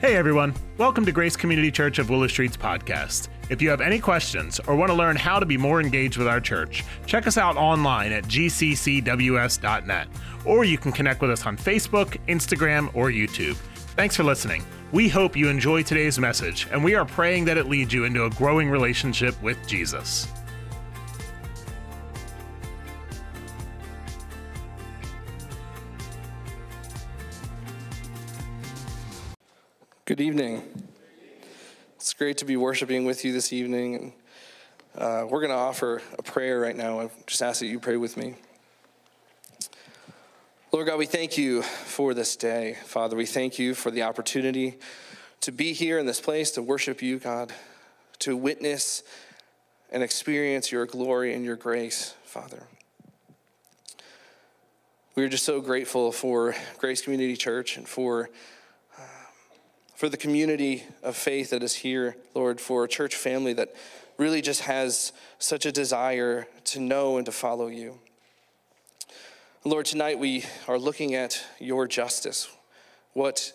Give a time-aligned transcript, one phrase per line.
[0.00, 3.28] Hey everyone, welcome to Grace Community Church of Willow Street's podcast.
[3.50, 6.26] If you have any questions or want to learn how to be more engaged with
[6.26, 10.08] our church, check us out online at gccws.net,
[10.46, 13.56] or you can connect with us on Facebook, Instagram, or YouTube.
[13.94, 14.64] Thanks for listening.
[14.90, 18.24] We hope you enjoy today's message, and we are praying that it leads you into
[18.24, 20.28] a growing relationship with Jesus.
[30.20, 30.84] Good evening.
[31.96, 33.94] It's great to be worshiping with you this evening.
[33.94, 34.12] And
[35.02, 37.00] uh, we're going to offer a prayer right now.
[37.00, 38.34] I just ask that you pray with me.
[40.72, 42.76] Lord God, we thank you for this day.
[42.84, 44.78] Father, we thank you for the opportunity
[45.40, 47.54] to be here in this place to worship you, God,
[48.18, 49.02] to witness
[49.90, 52.64] and experience your glory and your grace, Father.
[55.14, 58.28] We are just so grateful for Grace Community Church and for
[60.00, 63.74] for the community of faith that is here, Lord, for a church family that
[64.16, 67.98] really just has such a desire to know and to follow you.
[69.62, 72.48] Lord, tonight we are looking at your justice,
[73.12, 73.52] what,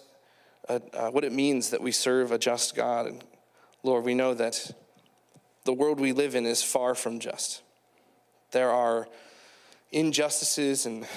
[0.69, 3.07] uh, uh, what it means that we serve a just God.
[3.07, 3.23] And
[3.81, 4.71] Lord, we know that
[5.63, 7.63] the world we live in is far from just.
[8.51, 9.07] There are
[9.91, 11.07] injustices and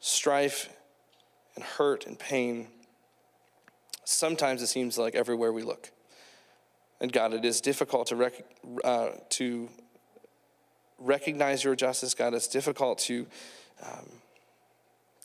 [0.00, 0.68] strife
[1.54, 2.68] and hurt and pain.
[4.04, 5.90] Sometimes it seems like everywhere we look.
[7.00, 8.44] And God, it is difficult to, rec-
[8.84, 9.68] uh, to
[10.98, 12.34] recognize your justice, God.
[12.34, 13.26] It's difficult to,
[13.82, 14.06] um,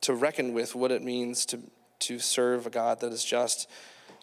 [0.02, 1.60] to reckon with what it means to,
[2.00, 3.70] to serve a God that is just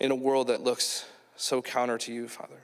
[0.01, 1.05] in a world that looks
[1.37, 2.63] so counter to you, Father.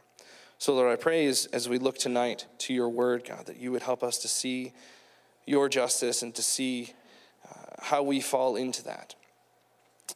[0.58, 3.70] So, Lord, I pray as, as we look tonight to your word, God, that you
[3.70, 4.72] would help us to see
[5.46, 6.94] your justice and to see
[7.48, 9.14] uh, how we fall into that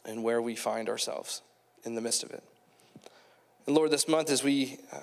[0.04, 1.42] and where we find ourselves
[1.84, 2.42] in the midst of it.
[3.66, 4.98] And Lord, this month as we uh,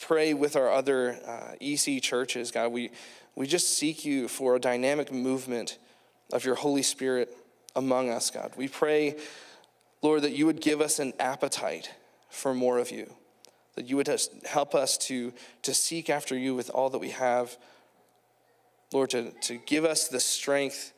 [0.00, 2.90] pray with our other uh, EC churches, God, we,
[3.34, 5.78] we just seek you for a dynamic movement
[6.32, 7.36] of your Holy Spirit
[7.74, 8.52] among us, God.
[8.56, 9.16] We pray,
[10.02, 11.90] Lord, that you would give us an appetite
[12.30, 13.12] for more of you,
[13.74, 14.08] that you would
[14.44, 17.56] help us to, to seek after you with all that we have.
[18.92, 20.92] Lord, to, to give us the strength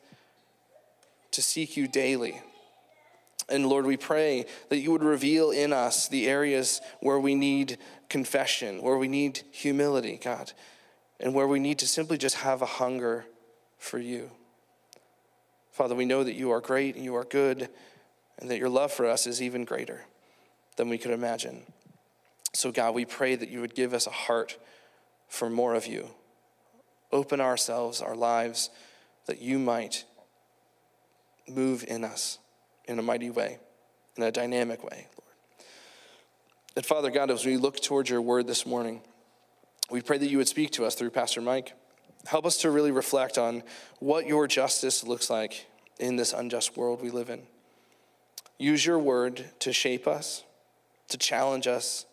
[1.31, 2.41] to seek you daily
[3.49, 7.77] and Lord, we pray that you would reveal in us the areas where we need
[8.07, 10.53] confession, where we need humility, God,
[11.19, 13.25] and where we need to simply just have a hunger
[13.77, 14.31] for you.
[15.71, 17.69] Father, we know that you are great and you are good,
[18.37, 20.05] and that your love for us is even greater
[20.75, 21.63] than we could imagine.
[22.53, 24.57] So, God, we pray that you would give us a heart
[25.27, 26.09] for more of you.
[27.11, 28.69] Open ourselves, our lives,
[29.25, 30.05] that you might
[31.47, 32.39] move in us
[32.89, 33.59] in a mighty way,
[34.17, 35.65] in a dynamic way, Lord.
[36.75, 39.01] And Father God, as we look towards your word this morning,
[39.89, 41.73] we pray that you would speak to us through Pastor Mike.
[42.25, 43.63] Help us to really reflect on
[43.99, 45.67] what your justice looks like
[45.99, 47.43] in this unjust world we live in.
[48.57, 50.43] Use your word to shape us,
[51.09, 52.05] to challenge us,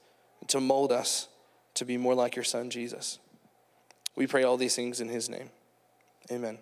[0.49, 1.29] to mold us
[1.75, 3.19] to be more like your son, Jesus.
[4.15, 5.51] We pray all these things in his name.
[6.31, 6.59] Amen.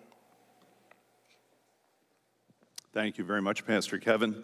[2.95, 4.41] Thank you very much, Pastor Kevin.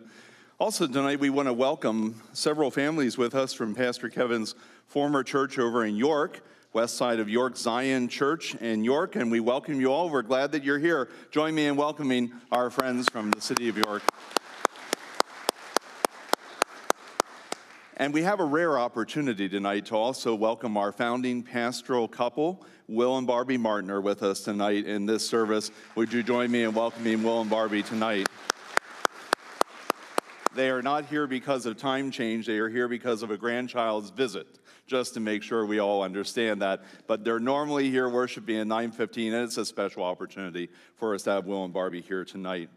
[0.59, 4.55] Also, tonight we want to welcome several families with us from Pastor Kevin's
[4.87, 6.41] former church over in York,
[6.73, 10.09] west side of York Zion Church in York, and we welcome you all.
[10.09, 11.07] We're glad that you're here.
[11.31, 14.03] Join me in welcoming our friends from the city of York.
[17.95, 23.17] And we have a rare opportunity tonight to also welcome our founding pastoral couple, Will
[23.17, 25.71] and Barbie Martin, are with us tonight in this service.
[25.95, 28.27] Would you join me in welcoming Will and Barbie tonight?
[30.53, 34.09] They are not here because of time change, they are here because of a grandchild's
[34.09, 36.83] visit, just to make sure we all understand that.
[37.07, 41.29] But they're normally here worshiping at 9:15, and it's a special opportunity for us to
[41.29, 42.69] have Will and Barbie here tonight.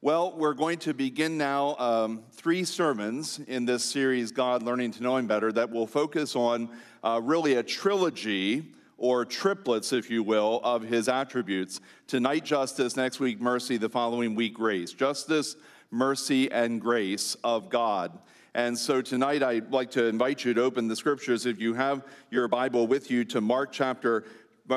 [0.00, 5.02] Well, we're going to begin now um, three sermons in this series, God Learning to
[5.04, 6.70] Know Him Better, that will focus on
[7.04, 11.80] uh, really a trilogy or triplets, if you will, of His attributes.
[12.06, 14.92] Tonight, justice, next week, mercy, the following week, grace.
[14.92, 15.56] Justice,
[15.90, 18.18] mercy, and grace of God.
[18.56, 22.04] And so tonight, I'd like to invite you to open the scriptures, if you have
[22.30, 24.24] your Bible with you, to Mark chapter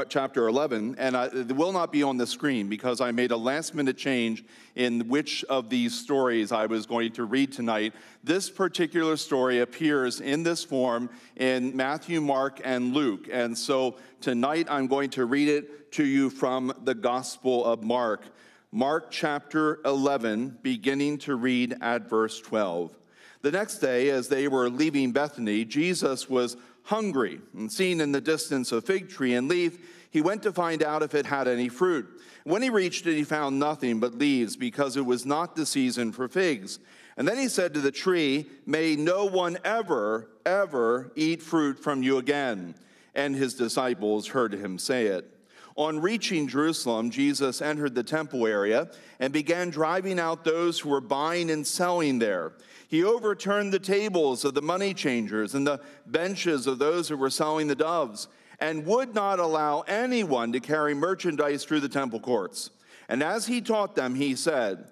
[0.09, 3.37] chapter 11, and I, it will not be on the screen because I made a
[3.37, 4.43] last minute change
[4.75, 7.93] in which of these stories I was going to read tonight.
[8.23, 13.29] This particular story appears in this form in Matthew, Mark, and Luke.
[13.31, 18.25] And so tonight I'm going to read it to you from the Gospel of Mark.
[18.73, 22.93] Mark chapter 11, beginning to read at verse 12.
[23.41, 26.57] The next day, as they were leaving Bethany, Jesus was
[26.87, 29.77] hungry, and seeing in the distance a fig tree and leaf,
[30.09, 32.07] he went to find out if it had any fruit.
[32.45, 36.13] When he reached it, he found nothing but leaves, because it was not the season
[36.13, 36.79] for figs.
[37.17, 42.03] And then he said to the tree, May no one ever, ever eat fruit from
[42.03, 42.75] you again.
[43.13, 45.29] And his disciples heard him say it.
[45.77, 48.89] On reaching Jerusalem, Jesus entered the temple area
[49.19, 52.53] and began driving out those who were buying and selling there.
[52.87, 57.29] He overturned the tables of the money changers and the benches of those who were
[57.29, 58.27] selling the doves,
[58.59, 62.71] and would not allow anyone to carry merchandise through the temple courts.
[63.07, 64.87] And as he taught them, he said,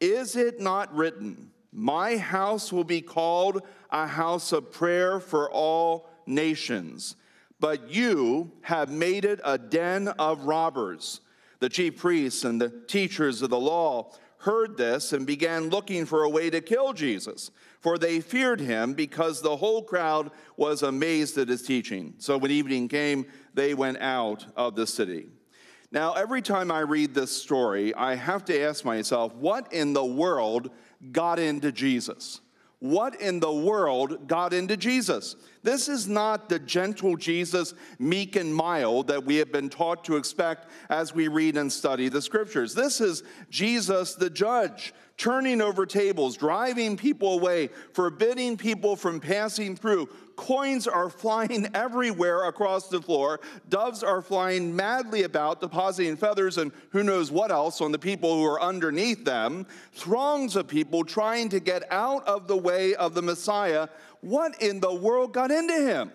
[0.00, 6.08] Is it not written, My house will be called a house of prayer for all
[6.24, 7.16] nations?
[7.60, 11.20] But you have made it a den of robbers.
[11.60, 16.22] The chief priests and the teachers of the law heard this and began looking for
[16.22, 21.36] a way to kill Jesus, for they feared him because the whole crowd was amazed
[21.36, 22.14] at his teaching.
[22.16, 25.26] So when evening came, they went out of the city.
[25.92, 30.04] Now, every time I read this story, I have to ask myself, what in the
[30.04, 30.70] world
[31.12, 32.40] got into Jesus?
[32.78, 35.36] What in the world got into Jesus?
[35.62, 40.16] This is not the gentle Jesus, meek and mild, that we have been taught to
[40.16, 42.74] expect as we read and study the scriptures.
[42.74, 49.76] This is Jesus the judge, turning over tables, driving people away, forbidding people from passing
[49.76, 50.08] through.
[50.40, 53.40] Coins are flying everywhere across the floor.
[53.68, 58.38] Doves are flying madly about, depositing feathers and who knows what else on the people
[58.38, 59.66] who are underneath them.
[59.92, 63.88] Throngs of people trying to get out of the way of the Messiah
[64.20, 66.12] what in the world got into him?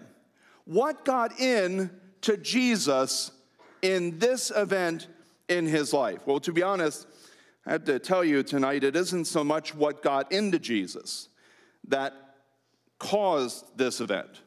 [0.66, 1.90] What got in
[2.22, 3.31] to Jesus
[3.81, 5.07] in this event
[5.48, 6.19] in his life?
[6.25, 7.07] Well, to be honest,
[7.66, 11.30] I have to tell you tonight, it isn't so much what got into Jesus
[11.88, 12.13] that
[13.00, 14.42] caused this event.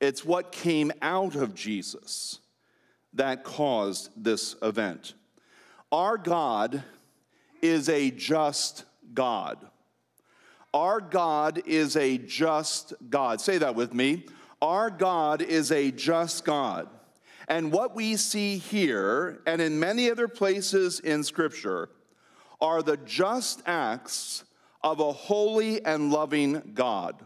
[0.00, 2.38] It's what came out of Jesus
[3.14, 5.14] that caused this event.
[5.92, 6.82] Our God
[7.60, 9.58] is a just God.
[10.72, 13.40] Our God is a just God.
[13.40, 14.26] Say that with me.
[14.62, 16.88] Our God is a just God.
[17.48, 21.90] And what we see here and in many other places in Scripture
[22.60, 24.44] are the just acts
[24.82, 27.16] of a holy and loving God.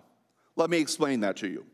[0.56, 1.66] Let me explain that to you.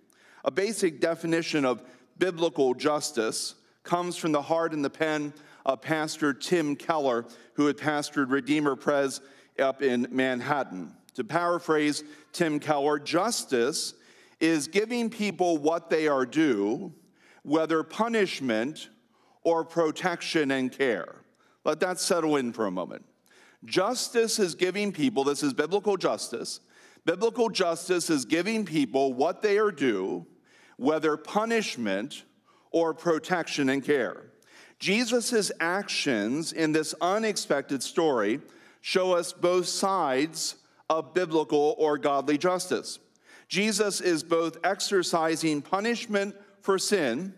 [0.44, 1.82] A basic definition of
[2.18, 5.32] biblical justice comes from the heart and the pen
[5.64, 9.20] of Pastor Tim Keller, who had pastored Redeemer Pres
[9.58, 10.92] up in Manhattan.
[11.20, 12.02] To paraphrase
[12.32, 13.92] Tim Keller, justice
[14.40, 16.94] is giving people what they are due,
[17.42, 18.88] whether punishment
[19.42, 21.16] or protection and care.
[21.62, 23.04] Let that settle in for a moment.
[23.66, 26.60] Justice is giving people, this is biblical justice.
[27.04, 30.26] Biblical justice is giving people what they are due,
[30.78, 32.24] whether punishment
[32.70, 34.30] or protection and care.
[34.78, 38.40] Jesus' actions in this unexpected story
[38.80, 40.56] show us both sides
[40.90, 42.98] of biblical or godly justice.
[43.48, 47.32] Jesus is both exercising punishment for sin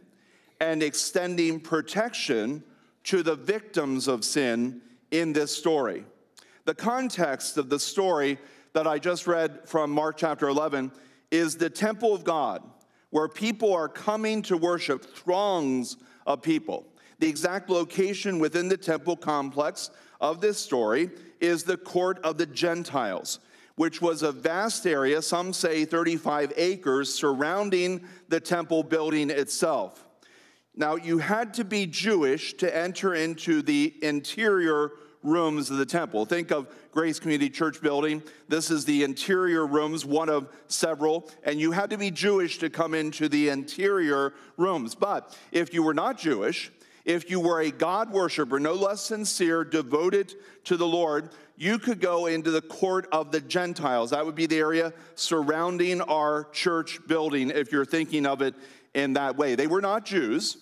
[0.61, 2.65] and extending protection
[3.05, 6.05] to the victims of sin in this story.
[6.65, 8.39] The context of the story
[8.73, 10.91] that I just read from Mark chapter 11
[11.31, 12.63] is the temple of God,
[13.11, 16.87] where people are coming to worship, throngs of people.
[17.19, 21.11] The exact location within the temple complex of this story
[21.43, 23.41] is the court of the Gentiles,
[23.75, 30.07] which was a vast area, some say 35 acres, surrounding the temple building itself.
[30.75, 36.25] Now, you had to be Jewish to enter into the interior rooms of the temple.
[36.25, 38.23] Think of Grace Community Church building.
[38.49, 42.71] This is the interior rooms, one of several, and you had to be Jewish to
[42.71, 44.95] come into the interior rooms.
[44.95, 46.73] But if you were not Jewish,
[47.05, 52.01] if you were a God worshiper, no less sincere, devoted to the Lord, you could
[52.01, 54.11] go into the court of the Gentiles.
[54.11, 58.55] That would be the area surrounding our church building, if you're thinking of it
[58.95, 59.55] in that way.
[59.55, 60.59] They were not Jews,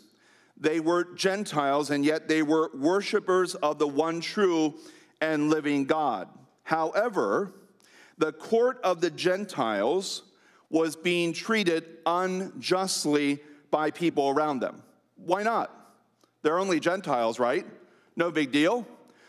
[0.57, 4.75] they were Gentiles, and yet they were worshipers of the one true
[5.21, 6.29] and living God.
[6.63, 7.55] However,
[8.19, 10.23] the court of the Gentiles
[10.69, 14.83] was being treated unjustly by people around them.
[15.17, 15.75] Why not?
[16.43, 17.67] They're only Gentiles, right?
[18.17, 18.87] No big deal.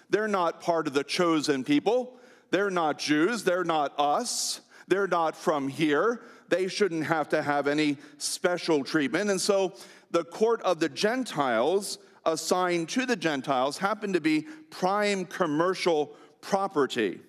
[0.10, 2.18] They're not part of the chosen people.
[2.52, 3.44] They're not Jews.
[3.44, 4.62] They're not us.
[4.88, 6.22] They're not from here.
[6.50, 9.30] They shouldn't have to have any special treatment.
[9.30, 9.74] And so
[10.12, 17.22] the court of the Gentiles assigned to the Gentiles happened to be prime commercial property.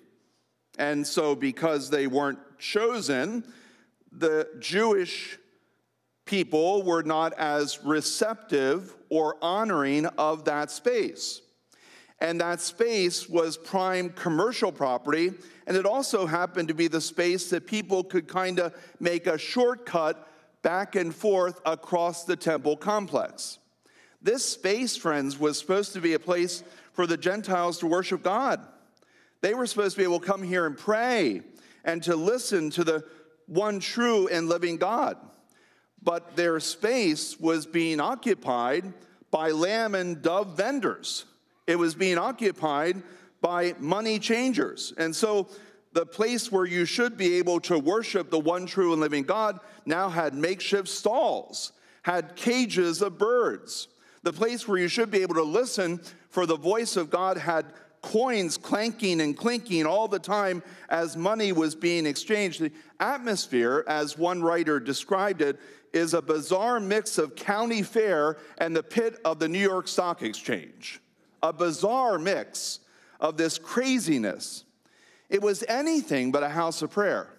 [0.77, 3.45] And so, because they weren't chosen,
[4.11, 5.37] the Jewish
[6.25, 11.41] people were not as receptive or honoring of that space.
[12.19, 15.33] And that space was prime commercial property,
[15.67, 19.37] and it also happened to be the space that people could kind of make a
[19.37, 20.29] shortcut
[20.61, 23.59] back and forth across the temple complex.
[24.21, 26.63] This space, friends, was supposed to be a place
[26.93, 28.61] for the Gentiles to worship God.
[29.41, 31.41] They were supposed to be able to come here and pray
[31.83, 33.03] and to listen to the
[33.47, 35.17] one true and living God
[36.03, 38.93] but their space was being occupied
[39.31, 41.25] by lamb and dove vendors.
[41.65, 43.01] It was being occupied
[43.41, 44.93] by money changers.
[44.97, 45.47] And so
[45.93, 49.59] the place where you should be able to worship the one true and living God
[49.85, 53.87] now had makeshift stalls, had cages of birds.
[54.23, 57.65] The place where you should be able to listen for the voice of God had
[58.03, 62.59] coins clanking and clinking all the time as money was being exchanged.
[62.59, 65.59] The atmosphere, as one writer described it,
[65.93, 70.21] is a bizarre mix of county fair and the pit of the New York Stock
[70.21, 70.99] Exchange.
[71.41, 72.81] A bizarre mix
[73.19, 74.65] of this craziness.
[75.29, 77.29] It was anything but a house of prayer.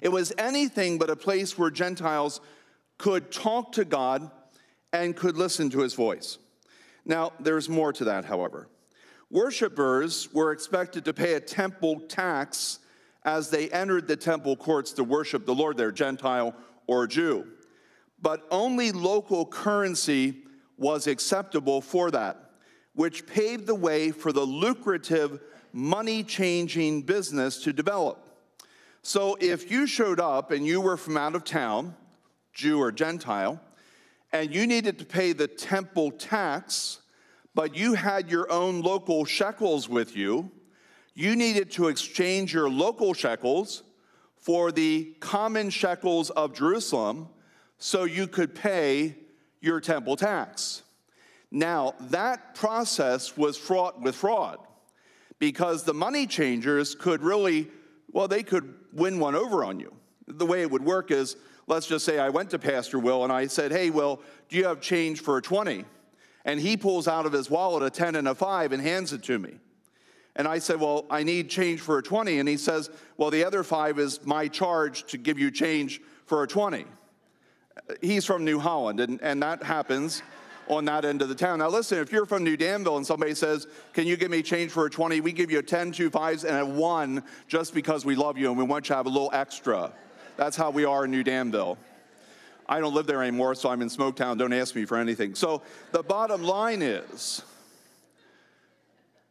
[0.00, 2.40] It was anything but a place where Gentiles
[2.98, 4.30] could talk to God
[4.92, 6.38] and could listen to his voice.
[7.06, 8.68] Now, there's more to that, however.
[9.30, 12.80] Worshippers were expected to pay a temple tax
[13.24, 16.54] as they entered the temple courts to worship the Lord, their Gentile
[16.86, 17.46] or Jew.
[18.20, 20.42] But only local currency
[20.76, 22.50] was acceptable for that,
[22.94, 25.40] which paved the way for the lucrative
[25.72, 28.26] money changing business to develop.
[29.02, 31.94] So if you showed up and you were from out of town,
[32.52, 33.60] Jew or Gentile,
[34.32, 37.00] and you needed to pay the temple tax,
[37.60, 40.50] but you had your own local shekels with you,
[41.12, 43.82] you needed to exchange your local shekels
[44.34, 47.28] for the common shekels of Jerusalem
[47.76, 49.14] so you could pay
[49.60, 50.84] your temple tax.
[51.50, 54.58] Now, that process was fraught with fraud
[55.38, 57.68] because the money changers could really,
[58.10, 59.92] well, they could win one over on you.
[60.26, 61.36] The way it would work is
[61.66, 64.64] let's just say I went to Pastor Will and I said, Hey, Will, do you
[64.64, 65.84] have change for a 20?
[66.50, 69.22] And he pulls out of his wallet a 10 and a 5 and hands it
[69.22, 69.54] to me.
[70.34, 72.40] And I said, Well, I need change for a 20.
[72.40, 76.42] And he says, Well, the other five is my charge to give you change for
[76.42, 76.86] a 20.
[78.00, 80.24] He's from New Holland, and, and that happens
[80.66, 81.60] on that end of the town.
[81.60, 84.72] Now, listen, if you're from New Danville and somebody says, Can you give me change
[84.72, 85.20] for a 20?
[85.20, 88.48] We give you a 10, two fives, and a one just because we love you
[88.48, 89.92] and we want you to have a little extra.
[90.36, 91.78] That's how we are in New Danville.
[92.70, 94.38] I don't live there anymore, so I'm in Smoketown.
[94.38, 95.34] Don't ask me for anything.
[95.34, 97.42] So the bottom line is,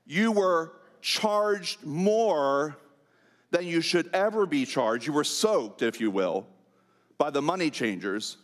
[0.06, 2.76] you were charged more
[3.52, 5.08] than you should ever be charged.
[5.08, 6.48] You were soaked, if you will,
[7.18, 8.36] by the money changers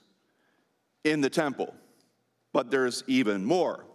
[1.03, 1.75] in the temple.
[2.53, 3.85] But there's even more.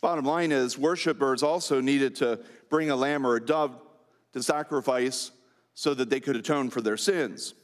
[0.00, 3.80] Bottom line is, worshipers also needed to bring a lamb or a dove
[4.32, 5.30] to sacrifice
[5.74, 7.54] so that they could atone for their sins.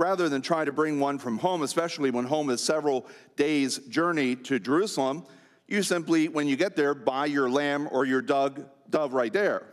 [0.00, 3.04] Rather than try to bring one from home, especially when home is several
[3.36, 5.26] days' journey to Jerusalem,
[5.68, 9.66] you simply, when you get there, buy your lamb or your dove dove right there.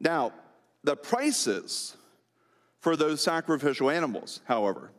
[0.00, 0.32] Now,
[0.82, 1.94] the prices
[2.80, 4.92] for those sacrificial animals, however,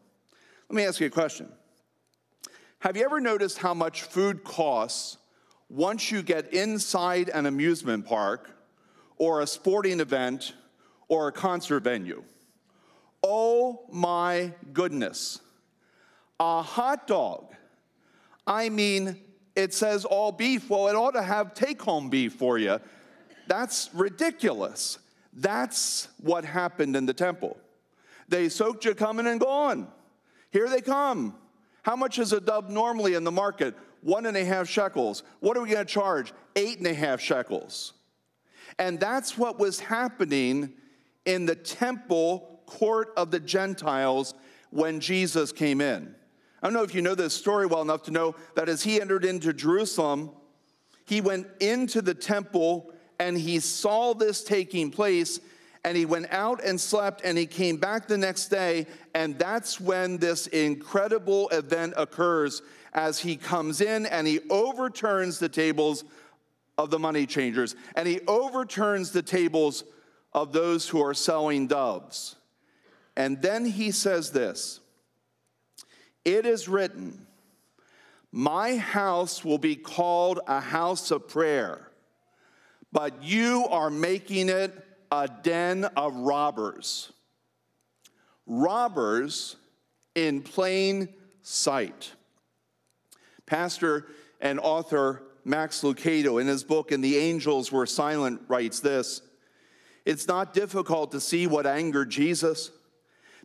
[0.69, 1.51] let me ask you a question.
[2.81, 5.17] Have you ever noticed how much food costs
[5.69, 8.51] once you get inside an amusement park
[9.17, 10.53] or a sporting event
[11.07, 12.23] or a concert venue?
[13.23, 15.41] Oh my goodness.
[16.39, 17.53] A hot dog.
[18.47, 19.19] I mean,
[19.55, 20.69] it says all beef.
[20.69, 22.79] Well, it ought to have take home beef for you.
[23.47, 24.99] That's ridiculous.
[25.33, 27.57] That's what happened in the temple.
[28.27, 29.87] They soaked you coming and gone.
[30.51, 31.35] Here they come.
[31.81, 33.75] How much is a dove normally in the market?
[34.01, 35.23] One and a half shekels.
[35.39, 36.33] What are we going to charge?
[36.55, 37.93] Eight and a half shekels.
[38.77, 40.73] And that's what was happening
[41.25, 44.33] in the temple court of the Gentiles
[44.69, 46.15] when Jesus came in.
[46.61, 48.99] I don't know if you know this story well enough to know that as he
[49.01, 50.31] entered into Jerusalem,
[51.05, 55.39] he went into the temple and he saw this taking place
[55.83, 58.85] and he went out and slept and he came back the next day
[59.15, 62.61] and that's when this incredible event occurs
[62.93, 66.03] as he comes in and he overturns the tables
[66.77, 69.85] of the money changers and he overturns the tables
[70.33, 72.35] of those who are selling doves
[73.19, 74.79] and then he says this
[76.23, 77.27] it is written
[78.31, 81.91] My house will be called a house of prayer,
[82.91, 84.73] but you are making it
[85.11, 87.11] a den of robbers.
[88.47, 89.57] Robbers
[90.15, 91.09] in plain
[91.41, 92.13] sight.
[93.45, 94.07] Pastor
[94.39, 99.21] and author Max Lucado, in his book, And the Angels Were Silent, writes this
[100.05, 102.71] It's not difficult to see what angered Jesus.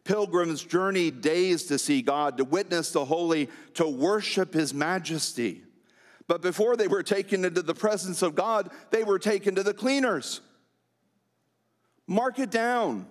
[0.04, 5.62] Pilgrims journeyed days to see God, to witness the holy, to worship his majesty.
[6.26, 9.74] But before they were taken into the presence of God, they were taken to the
[9.74, 10.40] cleaners.
[12.06, 13.06] Mark it down.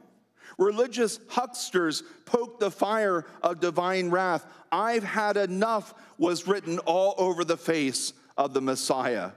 [0.57, 4.45] Religious hucksters poked the fire of divine wrath.
[4.71, 9.31] I've had enough was written all over the face of the Messiah.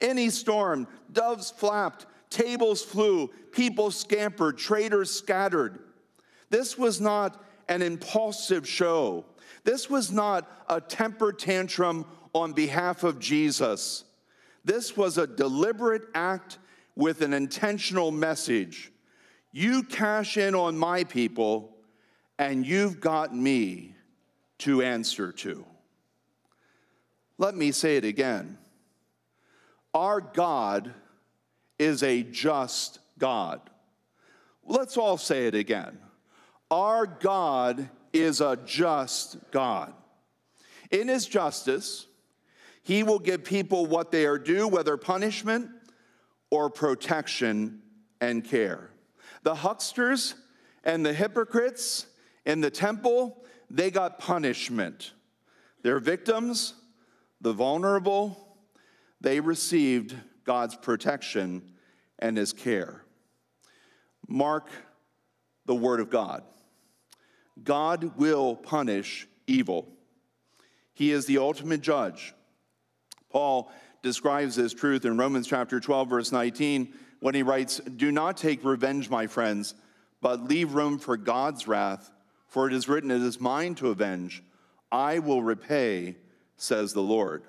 [0.00, 5.78] Any storm, doves flapped, tables flew, people scampered, traders scattered.
[6.52, 9.24] This was not an impulsive show.
[9.64, 12.04] This was not a temper tantrum
[12.34, 14.04] on behalf of Jesus.
[14.62, 16.58] This was a deliberate act
[16.94, 18.92] with an intentional message.
[19.50, 21.74] You cash in on my people,
[22.38, 23.94] and you've got me
[24.58, 25.64] to answer to.
[27.38, 28.58] Let me say it again.
[29.94, 30.92] Our God
[31.78, 33.62] is a just God.
[34.66, 35.98] Let's all say it again.
[36.72, 39.92] Our God is a just God.
[40.90, 42.06] In his justice,
[42.82, 45.68] he will give people what they are due, whether punishment
[46.50, 47.82] or protection
[48.22, 48.88] and care.
[49.42, 50.34] The hucksters
[50.82, 52.06] and the hypocrites
[52.46, 55.12] in the temple, they got punishment.
[55.82, 56.72] Their victims,
[57.42, 58.56] the vulnerable,
[59.20, 61.74] they received God's protection
[62.18, 63.02] and his care.
[64.26, 64.70] Mark
[65.66, 66.44] the word of God.
[67.64, 69.88] God will punish evil.
[70.94, 72.34] He is the ultimate judge.
[73.30, 73.70] Paul
[74.02, 76.92] describes this truth in Romans chapter 12, verse 19
[77.22, 79.76] when he writes, Do not take revenge, my friends,
[80.20, 82.10] but leave room for God's wrath,
[82.48, 84.42] for it is written, It is mine to avenge.
[84.90, 86.16] I will repay,
[86.56, 87.44] says the Lord.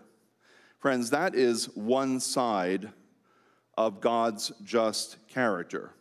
[0.77, 2.91] Friends, that is one side
[3.75, 5.95] of God's just character.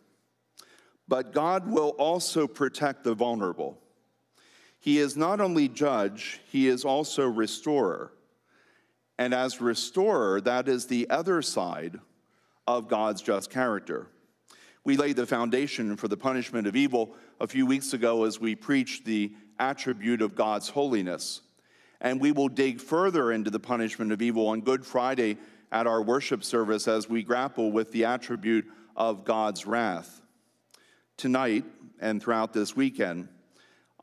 [1.07, 3.79] But God will also protect the vulnerable.
[4.83, 8.11] He is not only judge, he is also restorer.
[9.17, 12.01] And as restorer, that is the other side
[12.67, 14.07] of God's just character.
[14.83, 18.55] We laid the foundation for the punishment of evil a few weeks ago as we
[18.55, 21.39] preached the attribute of God's holiness.
[22.01, 25.37] And we will dig further into the punishment of evil on Good Friday
[25.71, 28.65] at our worship service as we grapple with the attribute
[28.97, 30.19] of God's wrath.
[31.15, 31.63] Tonight
[32.01, 33.29] and throughout this weekend,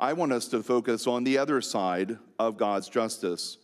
[0.00, 3.58] I want us to focus on the other side of God's justice.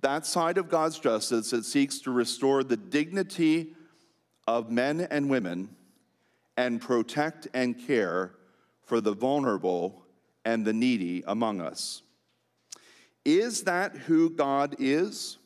[0.00, 3.76] That side of God's justice that seeks to restore the dignity
[4.48, 5.68] of men and women
[6.56, 8.32] and protect and care
[8.82, 10.04] for the vulnerable
[10.44, 12.02] and the needy among us.
[13.24, 15.38] Is that who God is?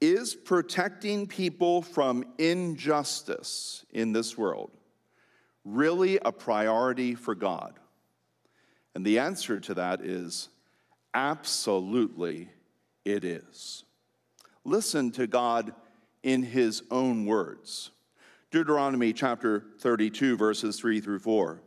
[0.00, 4.70] Is protecting people from injustice in this world
[5.66, 7.78] really a priority for God?
[8.94, 10.48] And the answer to that is
[11.12, 12.48] absolutely
[13.04, 13.84] it is.
[14.64, 15.74] Listen to God
[16.22, 17.90] in his own words.
[18.50, 21.60] Deuteronomy chapter 32, verses 3 through 4.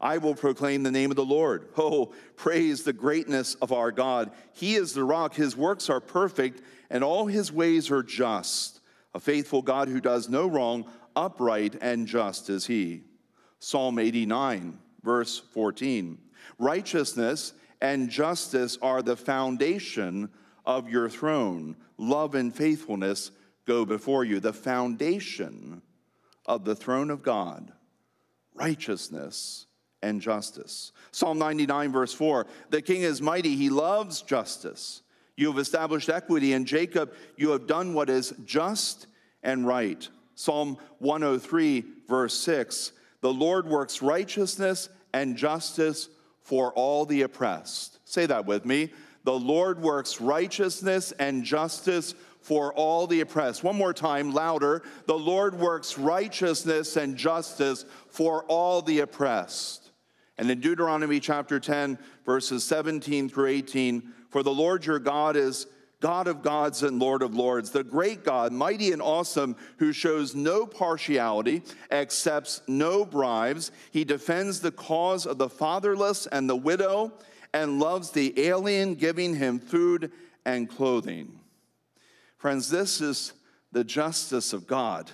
[0.00, 1.68] I will proclaim the name of the Lord.
[1.76, 4.30] Oh, praise the greatness of our God.
[4.52, 8.80] He is the rock, his works are perfect, and all his ways are just.
[9.12, 13.02] A faithful God who does no wrong, upright and just is he.
[13.60, 16.18] Psalm 89, verse 14.
[16.58, 20.30] Righteousness and justice are the foundation
[20.66, 21.76] of your throne.
[21.98, 23.30] Love and faithfulness
[23.66, 25.82] go before you, the foundation
[26.46, 27.72] of the throne of God,
[28.54, 29.66] righteousness
[30.02, 30.92] and justice.
[31.12, 35.02] Psalm 99, verse 4 The king is mighty, he loves justice.
[35.36, 39.06] You have established equity in Jacob, you have done what is just
[39.42, 40.08] and right.
[40.34, 46.08] Psalm 103, verse 6 The Lord works righteousness and justice
[46.42, 47.98] for all the oppressed.
[48.08, 48.92] Say that with me.
[49.24, 53.62] The Lord works righteousness and justice for all the oppressed.
[53.62, 54.82] One more time, louder.
[55.06, 59.90] The Lord works righteousness and justice for all the oppressed.
[60.38, 65.66] And in Deuteronomy chapter 10, verses 17 through 18, for the Lord your God is
[66.00, 70.34] God of gods and Lord of lords, the great God, mighty and awesome, who shows
[70.34, 73.70] no partiality, accepts no bribes.
[73.90, 77.12] He defends the cause of the fatherless and the widow
[77.52, 80.10] and loves the alien, giving him food
[80.46, 81.38] and clothing.
[82.38, 83.34] Friends, this is
[83.72, 85.10] the justice of God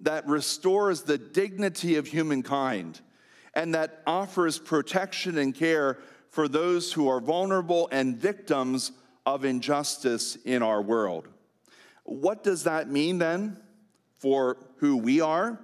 [0.00, 3.00] that restores the dignity of humankind
[3.54, 5.98] and that offers protection and care
[6.30, 8.90] for those who are vulnerable and victims
[9.26, 11.28] of injustice in our world.
[12.04, 13.58] What does that mean then
[14.18, 15.60] for who we are?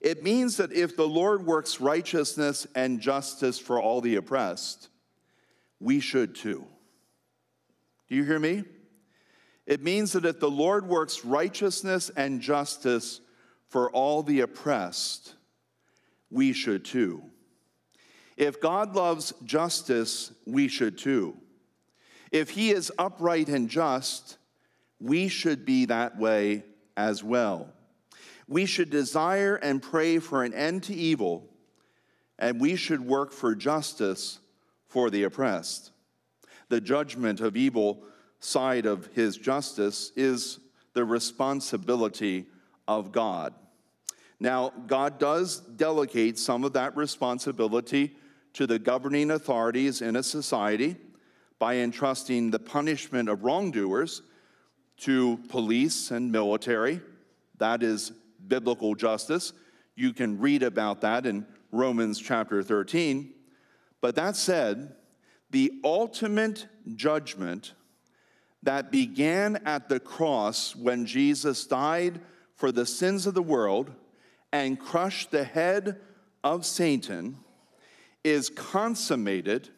[0.00, 4.88] It means that if the Lord works righteousness and justice for all the oppressed,
[5.80, 6.66] we should too.
[8.08, 8.64] Do you hear me?
[9.66, 13.20] It means that if the Lord works righteousness and justice
[13.68, 15.34] for all the oppressed,
[16.30, 17.22] we should too.
[18.36, 21.36] If God loves justice, we should too.
[22.30, 24.38] If he is upright and just,
[25.00, 26.64] we should be that way
[26.96, 27.72] as well.
[28.46, 31.48] We should desire and pray for an end to evil,
[32.38, 34.40] and we should work for justice
[34.88, 35.92] for the oppressed.
[36.68, 38.02] The judgment of evil
[38.40, 40.60] side of his justice is
[40.94, 42.46] the responsibility
[42.86, 43.54] of God.
[44.40, 48.16] Now, God does delegate some of that responsibility
[48.54, 50.96] to the governing authorities in a society
[51.58, 54.22] by entrusting the punishment of wrongdoers
[54.98, 57.00] to police and military.
[57.58, 58.12] That is
[58.46, 59.52] biblical justice.
[59.96, 63.32] You can read about that in Romans chapter 13.
[64.00, 64.94] But that said,
[65.50, 67.74] the ultimate judgment
[68.62, 72.20] that began at the cross when Jesus died
[72.54, 73.90] for the sins of the world
[74.52, 76.00] and crushed the head
[76.42, 77.38] of Satan
[78.24, 79.68] is consummated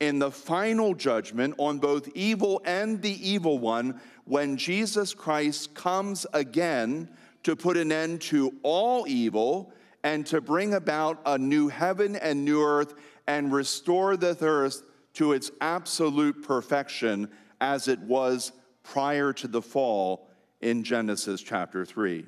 [0.00, 6.26] in the final judgment on both evil and the evil one when Jesus Christ comes
[6.32, 7.08] again
[7.44, 12.44] to put an end to all evil and to bring about a new heaven and
[12.44, 12.94] new earth
[13.26, 14.82] and restore the earth
[15.14, 17.28] to its absolute perfection
[17.60, 20.28] as it was prior to the fall
[20.60, 22.26] in Genesis chapter 3.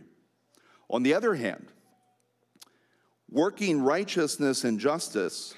[0.89, 1.67] On the other hand,
[3.31, 5.55] working righteousness and justice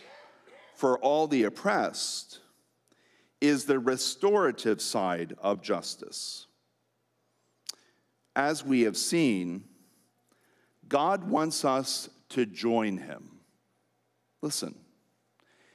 [0.80, 2.40] for all the oppressed
[3.40, 6.46] is the restorative side of justice
[8.40, 9.64] as we have seen,
[10.88, 13.40] God wants us to join him.
[14.40, 14.74] Listen,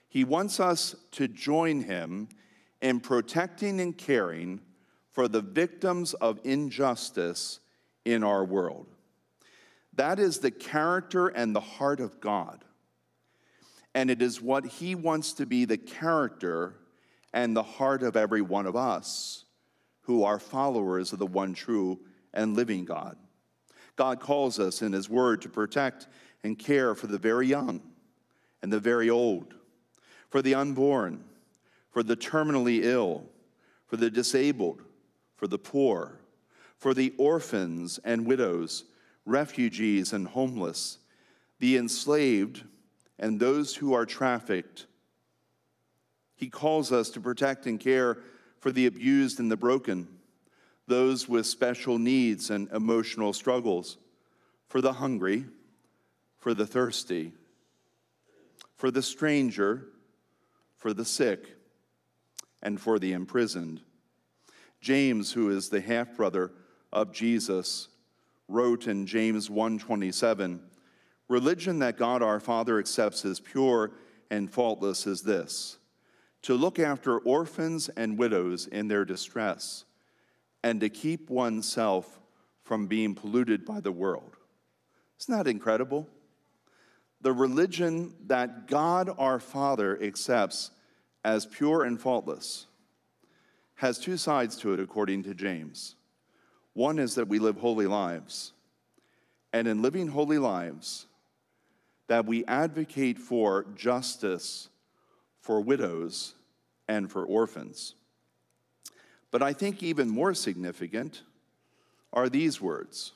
[0.10, 2.28] he wants us to join him
[2.82, 4.62] in protecting and caring
[5.12, 7.60] for the victims of injustice
[8.04, 8.88] in our world.
[9.94, 12.65] That is the character and the heart of God.
[13.96, 16.76] And it is what he wants to be the character
[17.34, 19.46] and the heart of every one of us
[20.02, 22.00] who are followers of the one true
[22.34, 23.18] and living God.
[23.96, 26.08] God calls us in His Word to protect
[26.44, 27.82] and care for the very young
[28.62, 29.56] and the very old,
[30.30, 31.24] for the unborn,
[31.90, 33.26] for the terminally ill,
[33.88, 34.84] for the disabled,
[35.36, 36.20] for the poor,
[36.78, 38.84] for the orphans and widows,
[39.26, 41.00] refugees and homeless,
[41.60, 42.64] the enslaved,
[43.20, 44.86] and those who are trafficked.
[46.36, 48.18] He calls us to protect and care
[48.60, 50.08] for the abused and the broken
[50.88, 53.98] those with special needs and emotional struggles,
[54.68, 55.46] for the hungry,
[56.38, 57.32] for the thirsty,
[58.76, 59.88] for the stranger,
[60.78, 61.56] for the sick,
[62.62, 63.82] and for the imprisoned.
[64.82, 66.52] James, who is the half brother
[66.92, 67.88] of Jesus,
[68.48, 70.60] wrote in James 1:27,
[71.28, 73.92] "Religion that God our Father accepts as pure
[74.30, 75.80] and faultless is this:
[76.44, 79.86] to look after orphans and widows in their distress."
[80.66, 82.20] and to keep oneself
[82.64, 84.36] from being polluted by the world.
[85.20, 86.10] Isn't that incredible?
[87.22, 90.72] The religion that God our Father accepts
[91.24, 92.66] as pure and faultless
[93.76, 95.98] has two sides to it, according to James.
[96.74, 98.52] One is that we live holy lives,
[99.54, 101.06] and in living holy lives,
[102.08, 104.70] that we advocate for justice
[105.42, 106.34] for widows
[106.88, 107.96] and for orphans.
[109.32, 111.22] But I think even more significant
[112.14, 113.12] are these words.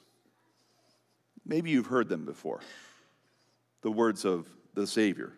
[1.45, 2.61] Maybe you've heard them before
[3.81, 5.33] the words of the Savior.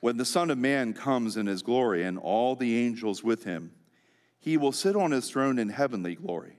[0.00, 3.72] When the Son of Man comes in his glory and all the angels with him,
[4.38, 6.58] he will sit on his throne in heavenly glory.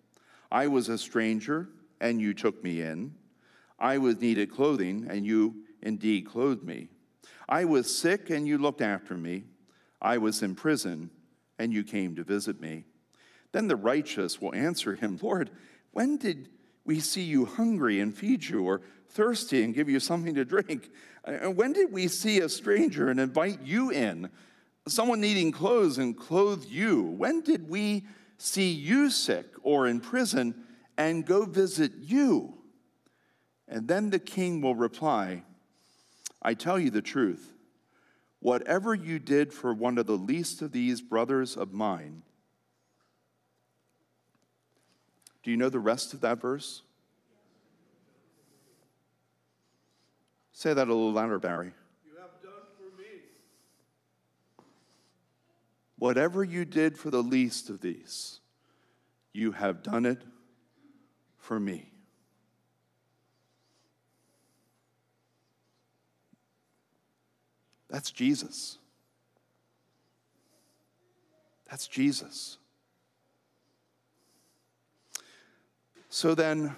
[0.51, 3.15] I was a stranger, and you took me in.
[3.79, 6.89] I was needed clothing, and you indeed clothed me.
[7.47, 9.45] I was sick, and you looked after me.
[10.01, 11.09] I was in prison,
[11.57, 12.83] and you came to visit me.
[13.51, 15.51] Then the righteous will answer him, Lord,
[15.91, 16.49] when did
[16.85, 20.89] we see you hungry and feed you, or thirsty and give you something to drink?
[21.23, 24.29] Uh, when did we see a stranger and invite you in?
[24.87, 27.03] Someone needing clothes and clothe you?
[27.03, 28.05] When did we
[28.41, 30.55] see you sick or in prison
[30.97, 32.57] and go visit you?
[33.67, 35.43] And then the king will reply,
[36.41, 37.53] I tell you the truth.
[38.39, 42.23] Whatever you did for one of the least of these brothers of mine,
[45.43, 46.81] do you know the rest of that verse?
[50.51, 51.73] Say that a little louder, Barry.
[52.05, 53.21] You have done for me.
[56.01, 58.39] Whatever you did for the least of these,
[59.33, 60.23] you have done it
[61.37, 61.91] for me.
[67.87, 68.79] That's Jesus.
[71.69, 72.57] That's Jesus.
[76.09, 76.75] So then,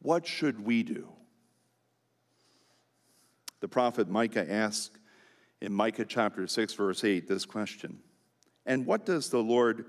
[0.00, 1.10] what should we do?
[3.60, 4.98] The prophet Micah asks
[5.60, 7.98] in Micah chapter 6, verse 8, this question
[8.64, 9.86] And what does the Lord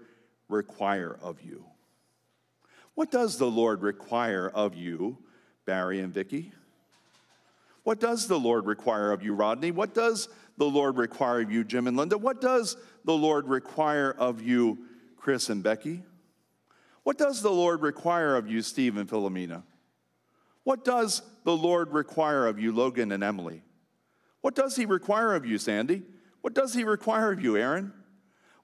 [0.50, 1.66] require of you?
[2.96, 5.18] What does the Lord require of you,
[5.66, 6.52] Barry and Vicky?
[7.84, 9.72] What does the Lord require of you, Rodney?
[9.72, 10.28] What does
[10.58, 12.18] the Lord require of you, Jim and Linda?
[12.18, 12.76] What does
[13.06, 14.80] the Lord require of you,
[15.16, 16.02] Chris and Becky?
[17.04, 19.64] What does the Lord require of you, Steve and Philomena?
[20.64, 23.62] What does the Lord require of you, Logan and Emily?
[24.42, 26.04] What does He require of you, Sandy?
[26.42, 27.94] What does He require of you, Aaron?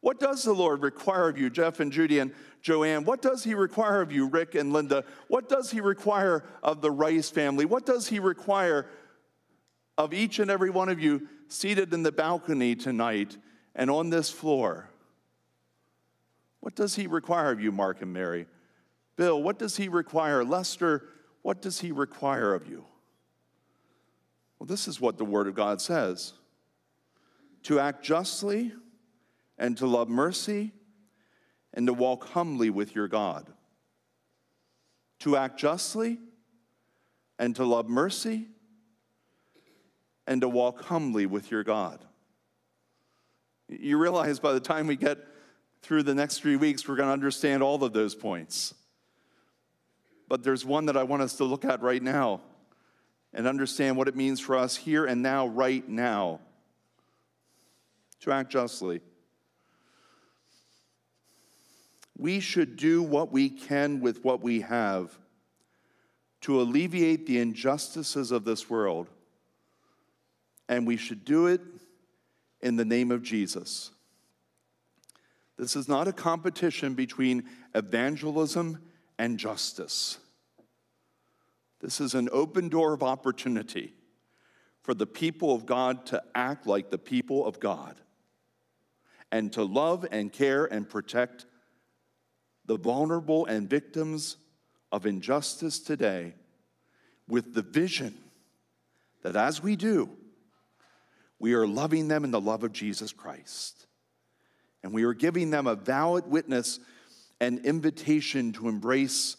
[0.02, 3.06] What does the Lord require of you, Jeff and Judy and Joanne?
[3.06, 5.06] What does He require of you, Rick and Linda?
[5.28, 7.66] What does He require of the Rice family?
[7.66, 8.88] What does He require
[9.98, 13.38] of each and every one of you seated in the balcony tonight
[13.76, 14.90] and on this floor?
[16.60, 18.48] What does He require of you, Mark and Mary?
[19.16, 20.44] Bill, what does He require?
[20.44, 21.08] Lester,
[21.44, 22.86] what does he require of you?
[24.64, 26.32] Well, this is what the Word of God says
[27.64, 28.72] to act justly
[29.58, 30.72] and to love mercy
[31.74, 33.52] and to walk humbly with your God.
[35.20, 36.18] To act justly
[37.38, 38.48] and to love mercy
[40.28, 42.06] and to walk humbly with your God.
[43.68, 45.18] You realize by the time we get
[45.82, 48.74] through the next three weeks, we're going to understand all of those points.
[50.30, 52.40] But there's one that I want us to look at right now
[53.34, 56.40] and understand what it means for us here and now, right now,
[58.22, 59.02] to act justly.
[62.18, 65.18] We should do what we can with what we have
[66.42, 69.10] to alleviate the injustices of this world.
[70.70, 71.62] And we should do it
[72.62, 73.92] in the name of Jesus.
[75.58, 77.44] This is not a competition between
[77.74, 78.80] evangelism
[79.18, 80.18] and justice.
[81.84, 83.94] This is an open door of opportunity
[84.84, 87.98] for the people of God to act like the people of God
[89.34, 91.46] and to love and care and protect
[92.66, 94.38] the vulnerable and victims
[94.94, 96.36] of injustice today
[97.28, 98.16] with the vision
[99.22, 100.10] that as we do,
[101.38, 103.88] we are loving them in the love of Jesus Christ.
[104.84, 106.80] And we are giving them a valid witness
[107.42, 109.36] and invitation to embrace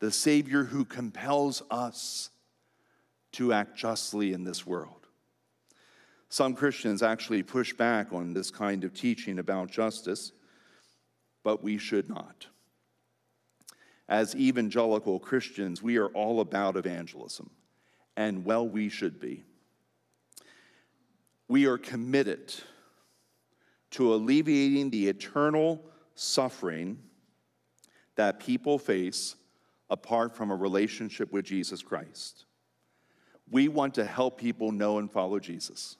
[0.00, 2.30] the Savior who compels us
[3.32, 5.06] to act justly in this world.
[6.28, 10.32] Some Christians actually push back on this kind of teaching about justice,
[11.42, 12.46] but we should not.
[14.08, 17.50] As evangelical Christians, we are all about evangelism,
[18.16, 19.44] and well, we should be.
[21.48, 22.54] We are committed
[23.92, 25.82] to alleviating the eternal
[26.14, 26.98] suffering
[28.16, 29.34] that people face
[29.90, 32.44] apart from a relationship with Jesus Christ.
[33.50, 35.96] We want to help people know and follow Jesus.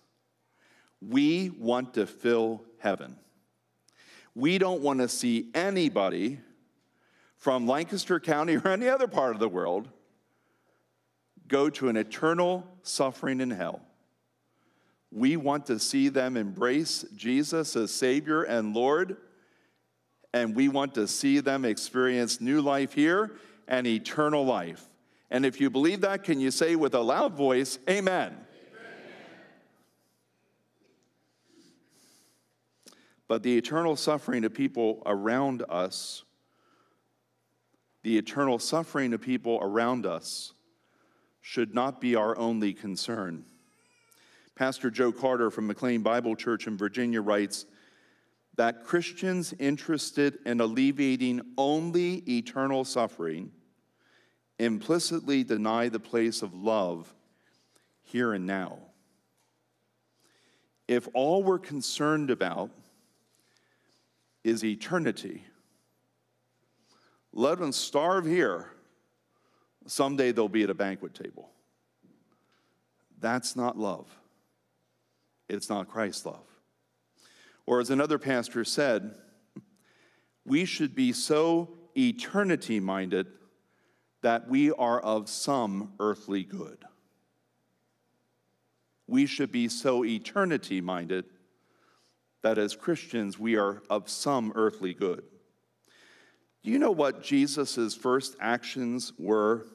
[1.00, 3.16] We want to fill heaven.
[4.34, 6.40] We don't want to see anybody
[7.36, 9.88] from Lancaster County or any other part of the world
[11.46, 13.80] go to an eternal suffering in hell.
[15.10, 19.16] We want to see them embrace Jesus as Savior and Lord,
[20.34, 23.32] and we want to see them experience new life here
[23.68, 24.88] and eternal life.
[25.30, 28.32] And if you believe that, can you say with a loud voice, Amen?
[28.32, 28.46] Amen.
[33.28, 36.24] But the eternal suffering of people around us,
[38.02, 40.54] the eternal suffering of people around us
[41.42, 43.44] should not be our only concern.
[44.54, 47.66] Pastor Joe Carter from McLean Bible Church in Virginia writes
[48.56, 53.52] that Christians interested in alleviating only eternal suffering
[54.58, 57.12] implicitly deny the place of love
[58.02, 58.78] here and now.
[60.86, 62.70] If all we're concerned about
[64.42, 65.44] is eternity,
[67.32, 68.70] let them starve here.
[69.86, 71.50] Someday they'll be at a banquet table.
[73.20, 74.08] That's not love.
[75.48, 76.44] It's not Christ's love.
[77.66, 79.14] Or, as another pastor said,
[80.46, 83.26] we should be so eternity minded
[84.22, 86.84] that we are of some earthly good.
[89.06, 91.24] We should be so eternity minded
[92.42, 95.22] that as Christians we are of some earthly good.
[96.62, 99.66] Do you know what Jesus' first actions were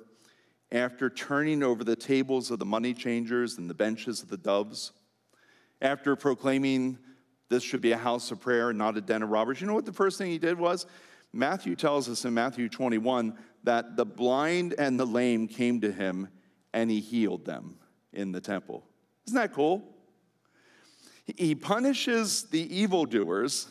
[0.71, 4.91] after turning over the tables of the money changers and the benches of the doves?
[5.81, 6.97] After proclaiming
[7.49, 9.73] this should be a house of prayer and not a den of robbers, you know
[9.73, 10.85] what the first thing he did was?
[11.33, 16.27] Matthew tells us in Matthew 21 that the blind and the lame came to him
[16.73, 17.77] and he healed them
[18.11, 18.83] in the temple.
[19.27, 19.83] Isn't that cool?
[21.25, 23.67] He punishes the evildoers,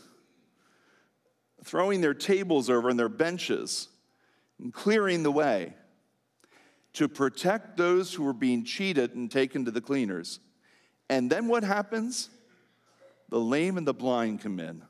[1.64, 3.88] throwing their tables over and their benches
[4.58, 5.74] and clearing the way
[6.94, 10.40] to protect those who were being cheated and taken to the cleaners.
[11.08, 12.30] And then what happens?
[13.28, 14.82] The lame and the blind come in,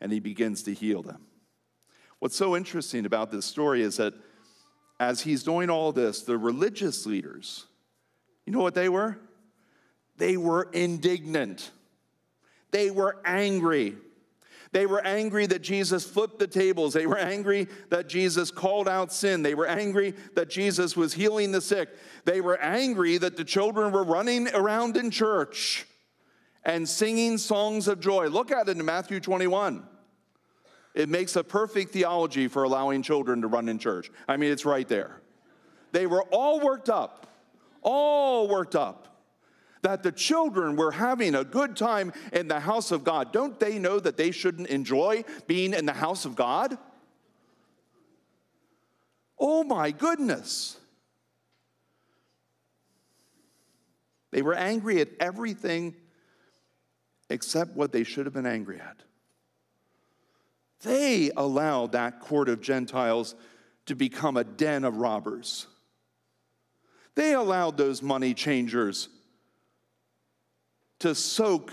[0.00, 1.26] and he begins to heal them.
[2.22, 4.14] What's so interesting about this story is that
[5.00, 7.66] as he's doing all this, the religious leaders,
[8.46, 9.18] you know what they were?
[10.18, 11.72] They were indignant.
[12.70, 13.96] They were angry.
[14.70, 16.92] They were angry that Jesus flipped the tables.
[16.92, 19.42] They were angry that Jesus called out sin.
[19.42, 21.88] They were angry that Jesus was healing the sick.
[22.24, 25.86] They were angry that the children were running around in church
[26.62, 28.28] and singing songs of joy.
[28.28, 29.88] Look at it in Matthew 21.
[30.94, 34.10] It makes a perfect theology for allowing children to run in church.
[34.28, 35.20] I mean, it's right there.
[35.92, 37.26] They were all worked up,
[37.82, 39.12] all worked up
[39.82, 43.32] that the children were having a good time in the house of God.
[43.32, 46.78] Don't they know that they shouldn't enjoy being in the house of God?
[49.38, 50.78] Oh my goodness.
[54.30, 55.94] They were angry at everything
[57.28, 59.02] except what they should have been angry at.
[60.82, 63.34] They allowed that court of Gentiles
[63.86, 65.66] to become a den of robbers.
[67.14, 69.08] They allowed those money changers
[71.00, 71.72] to soak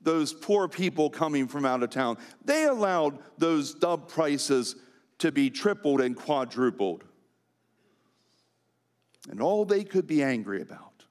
[0.00, 2.18] those poor people coming from out of town.
[2.44, 4.76] They allowed those dove prices
[5.18, 7.04] to be tripled and quadrupled.
[9.30, 11.04] And all they could be angry about,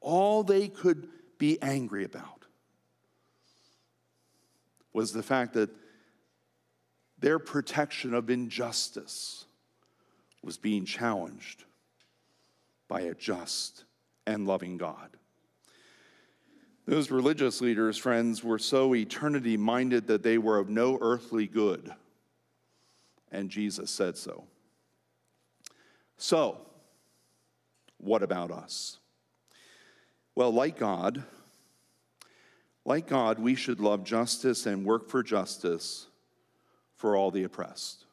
[0.00, 2.33] all they could be angry about
[4.94, 5.68] was the fact that
[7.18, 9.44] their protection of injustice
[10.42, 11.64] was being challenged
[12.88, 13.84] by a just
[14.26, 15.10] and loving God.
[16.86, 21.92] Those religious leaders, friends, were so eternity minded that they were of no earthly good.
[23.32, 24.44] And Jesus said so.
[26.18, 26.58] So,
[27.98, 28.98] what about us?
[30.34, 31.24] Well, like God,
[32.84, 36.06] like God, we should love justice and work for justice
[36.96, 38.04] for all the oppressed.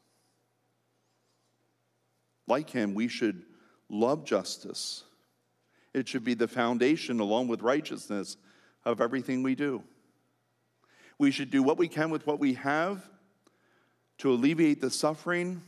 [2.48, 3.44] Like Him, we should
[3.90, 5.04] love justice.
[5.94, 8.38] It should be the foundation, along with righteousness,
[8.86, 9.84] of everything we do.
[11.18, 13.08] We should do what we can with what we have
[14.20, 15.62] to alleviate the suffering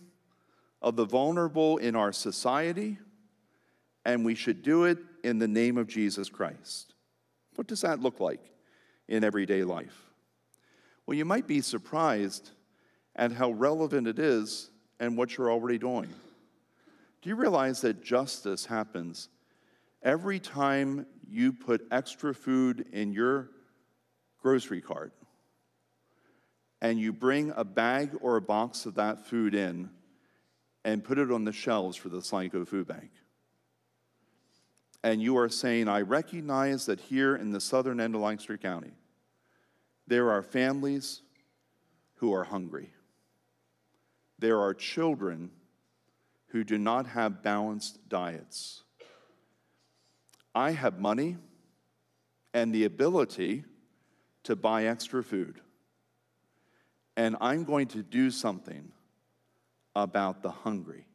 [0.82, 2.98] of the vulnerable in our society,
[4.06, 6.94] and we should do it in the name of Jesus Christ.
[7.56, 8.53] What does that look like?
[9.14, 9.96] In everyday life.
[11.06, 12.50] Well, you might be surprised
[13.16, 16.10] at how relevant it is and what you're already doing.
[17.22, 19.30] Do you realize that justice happens
[20.02, 23.52] every time you put extra food in your
[24.42, 25.14] grocery cart
[26.82, 29.92] and you bring a bag or a box of that food in
[30.84, 33.12] and put it on the shelves for the Solanco Food Bank?
[35.04, 38.94] And you are saying, I recognize that here in the southern end of Lancaster County,
[40.08, 41.22] there are families
[42.16, 42.92] who are hungry.
[44.40, 45.52] There are children
[46.48, 48.84] who do not have balanced diets.
[50.54, 51.38] I have money
[52.54, 53.64] and the ability
[54.44, 55.62] to buy extra food,
[57.18, 58.92] and I'm going to do something
[59.96, 61.08] about the hungry.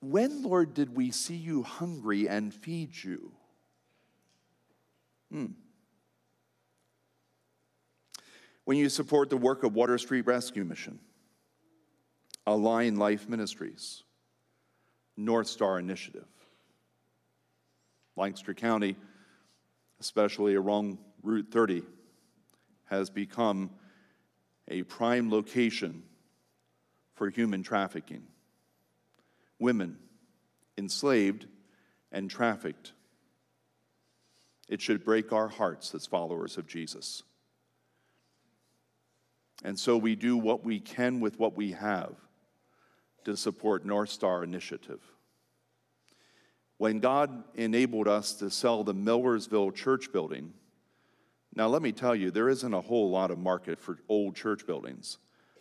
[0.00, 3.32] When, Lord, did we see you hungry and feed you?
[5.30, 5.46] Hmm.
[8.64, 11.00] When you support the work of Water Street Rescue Mission,
[12.46, 14.04] Align Life Ministries,
[15.16, 16.28] North Star Initiative,
[18.16, 18.96] Lancaster County,
[20.00, 21.82] especially along Route 30,
[22.86, 23.70] has become
[24.68, 26.02] a prime location
[27.14, 28.22] for human trafficking.
[29.58, 29.98] Women
[30.78, 31.46] enslaved
[32.10, 32.92] and trafficked.
[34.68, 37.22] It should break our hearts as followers of Jesus.
[39.64, 42.14] And so we do what we can with what we have
[43.24, 45.00] to support North Star Initiative.
[46.78, 50.52] When God enabled us to sell the Millersville church building,
[51.54, 54.66] now let me tell you, there isn't a whole lot of market for old church
[54.66, 55.18] buildings,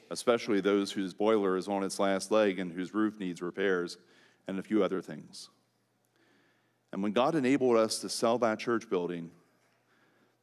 [0.10, 3.98] especially those whose boiler is on its last leg and whose roof needs repairs
[4.48, 5.50] and a few other things.
[6.92, 9.32] And when God enabled us to sell that church building,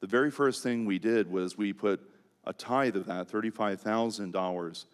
[0.00, 2.00] the very first thing we did was we put
[2.48, 4.84] a tithe of that, $35,000,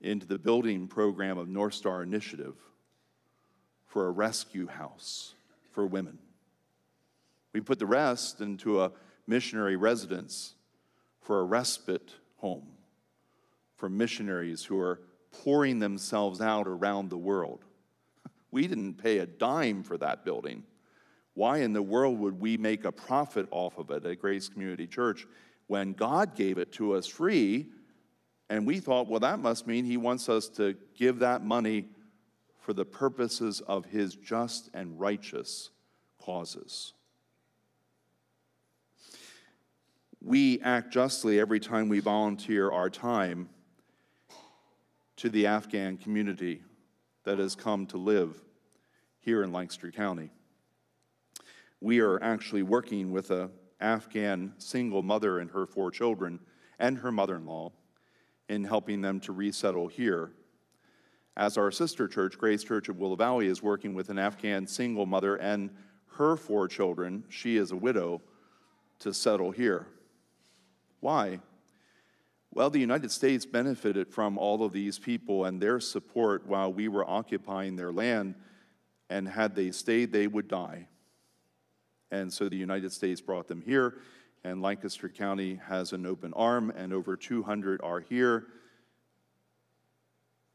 [0.00, 2.56] into the building program of North Star Initiative
[3.86, 5.34] for a rescue house
[5.70, 6.18] for women.
[7.52, 8.90] We put the rest into a
[9.26, 10.54] missionary residence
[11.20, 12.66] for a respite home
[13.76, 17.64] for missionaries who are pouring themselves out around the world.
[18.52, 20.64] We didn't pay a dime for that building.
[21.34, 24.88] Why in the world would we make a profit off of it at Grace Community
[24.88, 25.24] Church
[25.70, 27.68] when God gave it to us free?
[28.48, 31.84] And we thought, well, that must mean He wants us to give that money
[32.58, 35.70] for the purposes of His just and righteous
[36.20, 36.92] causes.
[40.20, 43.48] We act justly every time we volunteer our time
[45.18, 46.62] to the Afghan community
[47.22, 48.42] that has come to live
[49.20, 50.30] here in Lancaster County.
[51.80, 53.50] We are actually working with an
[53.80, 56.40] Afghan single mother and her four children
[56.78, 57.72] and her mother in law
[58.48, 60.32] in helping them to resettle here.
[61.36, 65.06] As our sister church, Grace Church of Willow Valley, is working with an Afghan single
[65.06, 65.70] mother and
[66.14, 68.20] her four children, she is a widow,
[68.98, 69.86] to settle here.
[70.98, 71.40] Why?
[72.52, 76.88] Well, the United States benefited from all of these people and their support while we
[76.88, 78.34] were occupying their land,
[79.08, 80.88] and had they stayed, they would die.
[82.10, 83.98] And so the United States brought them here,
[84.42, 88.46] and Lancaster County has an open arm, and over 200 are here,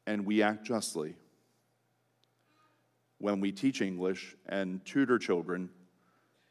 [0.07, 1.15] and we act justly
[3.17, 5.69] when we teach English and tutor children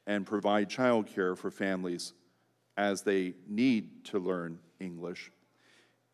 [0.07, 2.15] and provide childcare for families
[2.77, 5.31] as they need to learn English.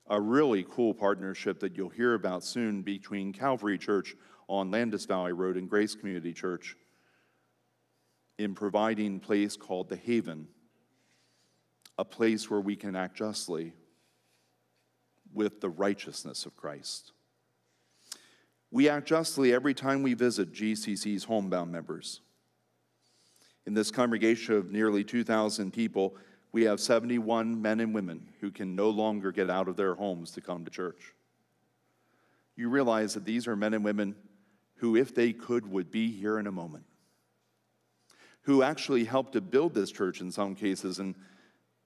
[0.09, 4.17] A really cool partnership that you'll hear about soon between Calvary Church
[4.49, 6.77] on Landis Valley Road and Grace Community Church
[8.41, 10.49] in providing a place called the Haven,
[11.99, 13.75] a place where we can act justly
[15.35, 17.13] with the righteousness of Christ.
[18.71, 22.23] We act justly every time we visit GCC's homebound members.
[23.67, 26.17] In this congregation of nearly 2,000 people,
[26.51, 30.31] we have 71 men and women who can no longer get out of their homes
[30.31, 31.15] to come to church.
[32.57, 34.15] You realize that these are men and women
[34.77, 36.85] who, if they could, would be here in a moment,
[38.43, 41.15] who actually helped to build this church in some cases and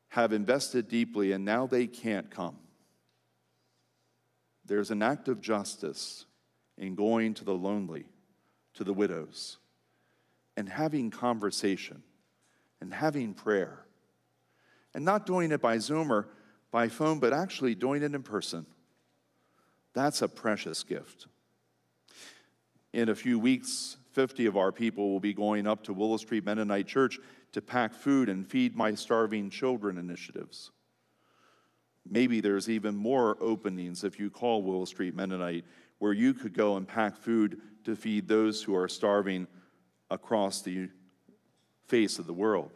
[0.09, 2.57] have invested deeply, and now they can't come.
[4.65, 6.25] There's an act of justice
[6.79, 8.07] in going to the lonely,
[8.75, 9.59] to the widows,
[10.57, 12.03] and having conversation
[12.81, 13.85] and having prayer
[14.95, 16.29] and not doing it by Zoom or
[16.71, 18.67] by phone, but actually doing it in person.
[19.93, 21.27] That's a precious gift.
[22.93, 26.45] In a few weeks, 50 of our people will be going up to Willow Street
[26.45, 27.19] Mennonite Church
[27.53, 30.71] to pack food and feed my starving children initiatives.
[32.09, 35.65] Maybe there's even more openings if you call Willow Street Mennonite
[35.99, 39.47] where you could go and pack food to feed those who are starving
[40.11, 40.89] across the
[41.89, 42.71] face of the world.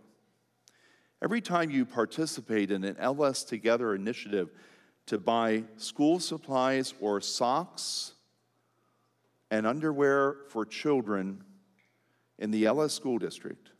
[1.22, 4.50] Every time you participate in an LS Together initiative
[5.06, 8.14] to buy school supplies or socks
[9.50, 11.42] and underwear for children
[12.38, 13.70] in the LS school district,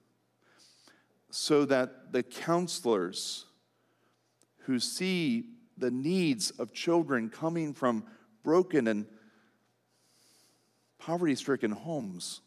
[1.31, 3.45] so that the counselors
[4.63, 5.45] who see
[5.77, 8.05] the needs of children coming from
[8.43, 9.07] broken and
[10.99, 12.41] poverty stricken homes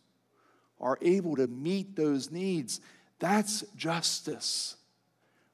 [0.80, 2.82] are able to meet those needs.
[3.20, 4.76] That's justice.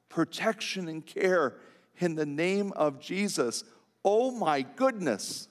[0.08, 1.54] protection and care
[1.98, 3.64] in the name of Jesus.
[4.04, 5.48] Oh my goodness.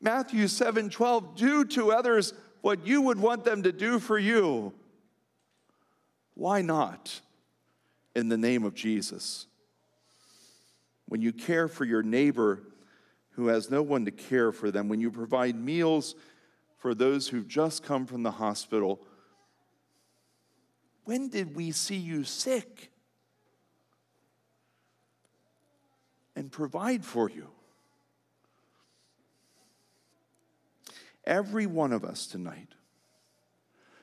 [0.00, 2.32] Matthew 7 12, do to others
[2.62, 4.72] what you would want them to do for you.
[6.34, 7.20] Why not
[8.14, 9.46] in the name of Jesus?
[11.06, 12.62] When you care for your neighbor
[13.30, 16.14] who has no one to care for them, when you provide meals
[16.78, 19.00] for those who've just come from the hospital,
[21.04, 22.90] when did we see you sick
[26.36, 27.48] and provide for you?
[31.30, 32.74] Every one of us tonight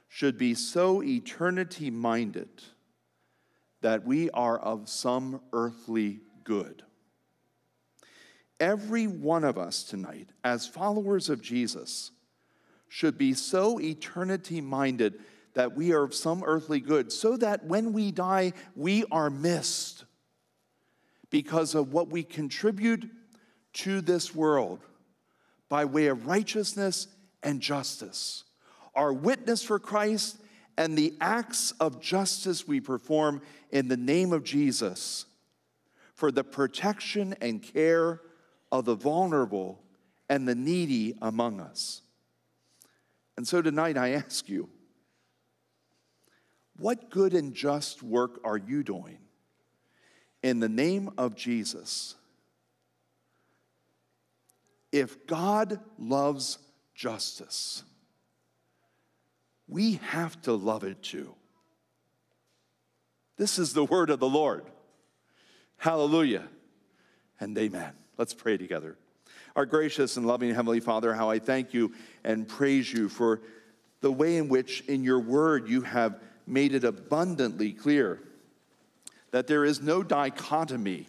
[0.07, 2.47] should be so eternity minded
[3.81, 6.83] that we are of some earthly good.
[8.61, 12.11] Every one of us tonight, as followers of Jesus,
[12.87, 15.19] should be so eternity minded
[15.53, 20.05] that we are of some earthly good, so that when we die, we are missed
[21.29, 23.09] because of what we contribute
[23.73, 24.79] to this world
[25.67, 27.07] by way of righteousness
[27.43, 28.43] and justice,
[28.95, 30.37] our witness for Christ,
[30.77, 35.25] and the acts of justice we perform in the name of Jesus
[36.13, 38.21] for the protection and care
[38.71, 39.81] of the vulnerable
[40.29, 42.01] and the needy among us.
[43.37, 44.69] And so tonight I ask you,
[46.77, 49.17] what good and just work are you doing
[50.43, 52.15] in the name of Jesus?
[54.91, 56.59] If God loves
[56.97, 57.83] justice,
[59.67, 61.33] we have to love it too.
[63.37, 64.65] This is the word of the Lord.
[65.77, 66.47] Hallelujah
[67.39, 67.91] and amen.
[68.17, 68.97] Let's pray together.
[69.55, 71.93] Our gracious and loving Heavenly Father, how I thank you
[72.23, 73.41] and praise you for
[74.01, 78.19] the way in which, in your word, you have made it abundantly clear
[79.31, 81.07] that there is no dichotomy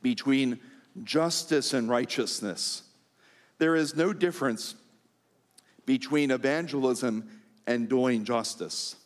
[0.00, 0.60] between
[1.02, 2.82] justice and righteousness.
[3.60, 4.74] There is no difference
[5.84, 7.28] between evangelism
[7.66, 8.96] and doing justice.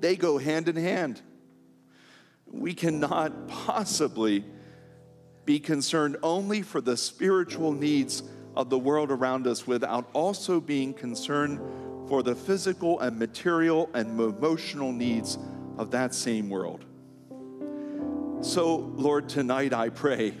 [0.00, 1.20] They go hand in hand.
[2.50, 4.42] We cannot possibly
[5.44, 8.22] be concerned only for the spiritual needs
[8.56, 11.60] of the world around us without also being concerned
[12.08, 15.36] for the physical and material and emotional needs
[15.76, 16.86] of that same world.
[18.40, 20.36] So, Lord, tonight I pray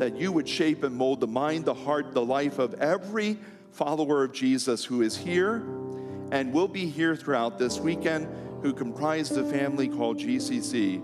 [0.00, 3.38] that you would shape and mold the mind, the heart, the life of every
[3.70, 5.56] follower of Jesus who is here
[6.32, 8.26] and will be here throughout this weekend,
[8.62, 11.02] who comprise the family called GCC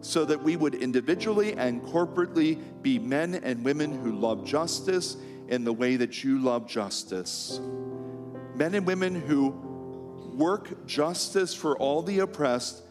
[0.00, 5.62] so that we would individually and corporately be men and women who love justice in
[5.62, 7.60] the way that you love justice.
[8.56, 9.50] Men and women who
[10.34, 12.82] work justice for all the oppressed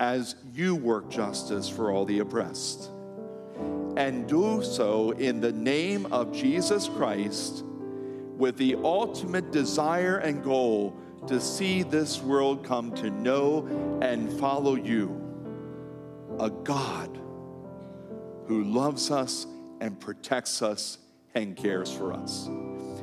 [0.00, 2.88] as you work justice for all the oppressed.
[3.96, 7.64] And do so in the name of Jesus Christ
[8.36, 10.96] with the ultimate desire and goal
[11.28, 13.66] to see this world come to know
[14.02, 15.20] and follow you
[16.38, 17.20] a God
[18.46, 19.46] who loves us
[19.80, 20.98] and protects us
[21.34, 22.48] and cares for us.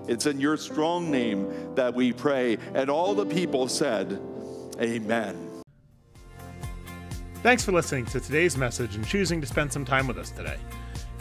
[0.07, 2.57] It's in your strong name that we pray.
[2.73, 4.19] And all the people said,
[4.79, 5.47] Amen.
[7.43, 10.57] Thanks for listening to today's message and choosing to spend some time with us today.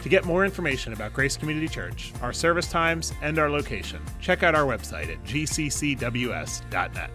[0.01, 4.41] To get more information about Grace Community Church, our service times, and our location, check
[4.41, 7.11] out our website at gccws.net.